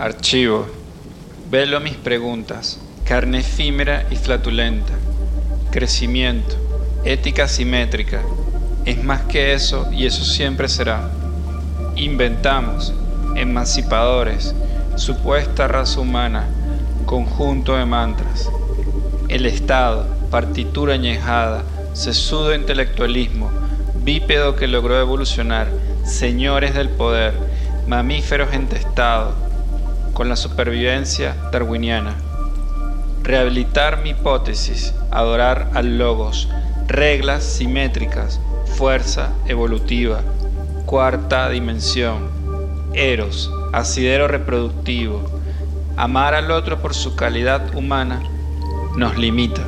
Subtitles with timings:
[0.00, 0.66] Archivo.
[1.50, 2.80] Velo mis preguntas.
[3.04, 4.94] Carne efímera y flatulenta.
[5.70, 6.56] Crecimiento.
[7.04, 8.22] Ética simétrica.
[8.86, 11.10] Es más que eso y eso siempre será.
[11.96, 12.94] Inventamos.
[13.36, 14.54] Emancipadores.
[14.96, 16.48] Supuesta raza humana.
[17.04, 18.48] Conjunto de mantras.
[19.28, 20.06] El Estado.
[20.30, 21.62] Partitura añejada.
[21.92, 23.50] Sesudo intelectualismo.
[24.02, 25.68] Bípedo que logró evolucionar.
[26.06, 27.34] Señores del poder.
[27.86, 29.34] Mamíferos entestados.
[30.20, 32.14] Con la supervivencia darwiniana.
[33.22, 34.92] Rehabilitar mi hipótesis.
[35.10, 36.46] Adorar al logos.
[36.86, 38.38] Reglas simétricas.
[38.76, 40.20] Fuerza evolutiva.
[40.84, 42.28] Cuarta dimensión.
[42.92, 43.50] Eros.
[43.72, 45.22] Asidero reproductivo.
[45.96, 48.20] Amar al otro por su calidad humana
[48.98, 49.62] nos limita.